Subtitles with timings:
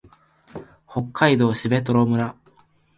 [0.89, 2.35] 北海道蘂取村